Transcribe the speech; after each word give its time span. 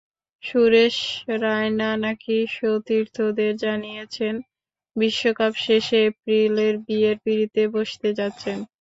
সুরেশ 0.43 0.97
রায়না 1.41 1.89
নাকি 2.03 2.37
সতীর্থদের 2.55 3.53
জানিয়েছেন, 3.63 4.35
বিশ্বকাপ 4.95 5.53
শেষে 5.65 5.97
এপ্রিলেই 6.09 6.73
বিয়ের 6.85 7.17
পিঁড়িতে 7.23 7.61
বসতে 7.75 8.09
যাচ্ছেন। 8.19 8.57